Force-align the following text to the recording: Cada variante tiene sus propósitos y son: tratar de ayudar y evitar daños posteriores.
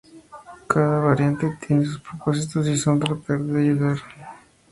Cada 0.67 0.99
variante 0.99 1.47
tiene 1.59 1.85
sus 1.85 1.99
propósitos 1.99 2.67
y 2.67 2.75
son: 2.75 2.99
tratar 2.99 3.39
de 3.39 3.61
ayudar 3.61 3.61
y 3.61 3.61
evitar 3.61 3.77
daños 3.77 4.01
posteriores. 4.01 4.31